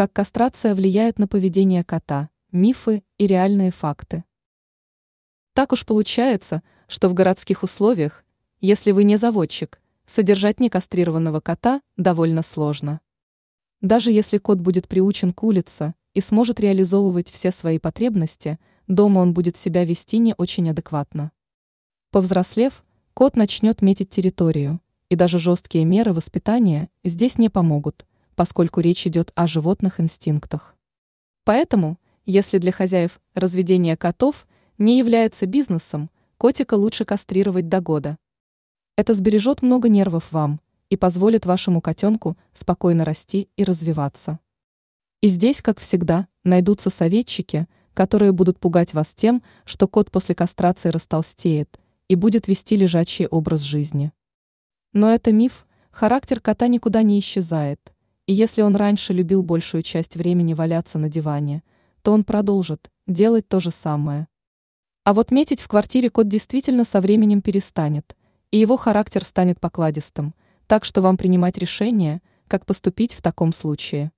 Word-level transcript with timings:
Как 0.00 0.14
кастрация 0.14 0.74
влияет 0.74 1.18
на 1.18 1.28
поведение 1.28 1.84
кота, 1.84 2.30
мифы 2.52 3.04
и 3.18 3.26
реальные 3.26 3.70
факты. 3.70 4.24
Так 5.52 5.72
уж 5.72 5.84
получается, 5.84 6.62
что 6.88 7.10
в 7.10 7.12
городских 7.12 7.62
условиях, 7.62 8.24
если 8.62 8.92
вы 8.92 9.04
не 9.04 9.18
заводчик, 9.18 9.78
содержать 10.06 10.58
некастрированного 10.58 11.40
кота 11.40 11.82
довольно 11.98 12.40
сложно. 12.40 13.02
Даже 13.82 14.10
если 14.10 14.38
кот 14.38 14.58
будет 14.58 14.88
приучен 14.88 15.34
к 15.34 15.42
улице 15.42 15.92
и 16.14 16.22
сможет 16.22 16.60
реализовывать 16.60 17.28
все 17.28 17.50
свои 17.50 17.78
потребности, 17.78 18.58
дома 18.88 19.18
он 19.18 19.34
будет 19.34 19.58
себя 19.58 19.84
вести 19.84 20.16
не 20.16 20.34
очень 20.38 20.70
адекватно. 20.70 21.30
Повзрослев, 22.10 22.84
кот 23.12 23.36
начнет 23.36 23.82
метить 23.82 24.08
территорию, 24.08 24.80
и 25.10 25.14
даже 25.14 25.38
жесткие 25.38 25.84
меры 25.84 26.14
воспитания 26.14 26.88
здесь 27.04 27.36
не 27.36 27.50
помогут– 27.50 28.06
поскольку 28.40 28.80
речь 28.80 29.06
идет 29.06 29.32
о 29.34 29.46
животных 29.46 30.00
инстинктах. 30.00 30.74
Поэтому, 31.44 31.98
если 32.24 32.56
для 32.56 32.72
хозяев 32.72 33.20
разведение 33.34 33.98
котов 33.98 34.46
не 34.78 34.96
является 34.96 35.44
бизнесом, 35.44 36.08
котика 36.38 36.72
лучше 36.72 37.04
кастрировать 37.04 37.68
до 37.68 37.82
года. 37.82 38.16
Это 38.96 39.12
сбережет 39.12 39.60
много 39.60 39.90
нервов 39.90 40.32
вам 40.32 40.58
и 40.88 40.96
позволит 40.96 41.44
вашему 41.44 41.82
котенку 41.82 42.38
спокойно 42.54 43.04
расти 43.04 43.50
и 43.58 43.62
развиваться. 43.62 44.38
И 45.20 45.28
здесь, 45.28 45.60
как 45.60 45.78
всегда, 45.78 46.26
найдутся 46.42 46.88
советчики, 46.88 47.66
которые 47.92 48.32
будут 48.32 48.58
пугать 48.58 48.94
вас 48.94 49.12
тем, 49.14 49.42
что 49.66 49.86
кот 49.86 50.10
после 50.10 50.34
кастрации 50.34 50.88
растолстеет 50.88 51.78
и 52.08 52.14
будет 52.14 52.48
вести 52.48 52.76
лежачий 52.76 53.26
образ 53.26 53.60
жизни. 53.60 54.12
Но 54.94 55.12
это 55.12 55.30
миф, 55.30 55.66
характер 55.90 56.40
кота 56.40 56.68
никуда 56.68 57.02
не 57.02 57.18
исчезает– 57.18 57.80
и 58.30 58.32
если 58.32 58.62
он 58.62 58.76
раньше 58.76 59.12
любил 59.12 59.42
большую 59.42 59.82
часть 59.82 60.14
времени 60.14 60.54
валяться 60.54 61.00
на 61.00 61.08
диване, 61.08 61.64
то 62.02 62.12
он 62.12 62.22
продолжит 62.22 62.88
делать 63.08 63.48
то 63.48 63.58
же 63.58 63.72
самое. 63.72 64.28
А 65.02 65.14
вот 65.14 65.32
метить 65.32 65.60
в 65.60 65.66
квартире 65.66 66.10
кот 66.10 66.28
действительно 66.28 66.84
со 66.84 67.00
временем 67.00 67.42
перестанет, 67.42 68.16
и 68.52 68.58
его 68.58 68.76
характер 68.76 69.24
станет 69.24 69.58
покладистым, 69.58 70.36
так 70.68 70.84
что 70.84 71.02
вам 71.02 71.16
принимать 71.16 71.58
решение, 71.58 72.22
как 72.46 72.66
поступить 72.66 73.14
в 73.14 73.20
таком 73.20 73.52
случае. 73.52 74.12